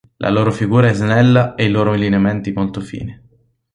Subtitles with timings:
[0.17, 3.21] La loro figura è snella e i loro lineamenti molto fini.